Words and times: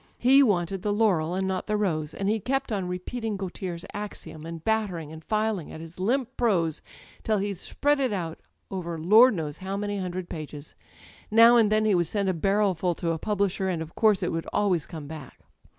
He 0.17 0.41
wanted 0.41 0.81
the 0.81 0.91
hiuiel 0.95 1.37
and 1.37 1.47
not 1.47 1.67
the 1.67 1.77
rose» 1.77 2.15
and 2.15 2.27
he 2.27 2.39
kept 2.39 2.71
on 2.71 2.87
repeating 2.87 3.37
Gautier's 3.37 3.85
axiom» 3.93 4.47
and 4.47 4.63
battering 4.63 5.11
and 5.11 5.23
filing 5.23 5.71
at 5.71 5.79
his 5.79 5.99
limp 5.99 6.35
prose 6.37 6.81
till 7.21 7.37
he'd 7.37 7.59
spread 7.59 7.99
it 7.99 8.11
out 8.11 8.39
over 8.71 8.97
Lord 8.97 9.35
knows 9.35 9.57
how 9.59 9.77
many 9.77 9.99
hundred 9.99 10.27
pages. 10.27 10.73
Now 11.29 11.55
and 11.55 11.71
then 11.71 11.85
he 11.85 11.93
would 11.93 12.07
send 12.07 12.29
a 12.29 12.33
barrelf 12.33 12.83
ul 12.83 12.95
to 12.95 13.11
a 13.11 13.19
publisher, 13.19 13.69
and 13.69 13.79
of 13.79 13.93
course 13.93 14.23
it 14.23 14.31
would 14.31 14.47
always 14.51 14.87
come 14.87 15.05
back. 15.05 15.39